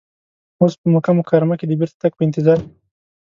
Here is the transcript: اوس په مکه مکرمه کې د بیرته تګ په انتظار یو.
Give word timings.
اوس 0.61 0.73
په 0.81 0.87
مکه 0.93 1.11
مکرمه 1.19 1.55
کې 1.59 1.65
د 1.67 1.71
بیرته 1.79 1.97
تګ 2.01 2.11
په 2.15 2.21
انتظار 2.27 2.57
یو. 2.61 2.67